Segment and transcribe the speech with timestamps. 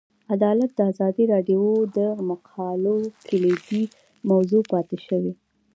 [0.33, 1.63] عدالت د ازادي راډیو
[1.97, 1.99] د
[2.29, 2.97] مقالو
[3.29, 3.83] کلیدي
[4.29, 5.33] موضوع پاتې شوی.